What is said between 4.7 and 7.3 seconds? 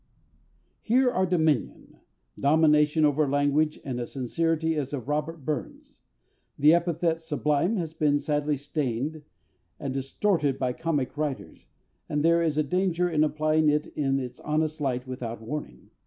as of Robert Burns.... The epithet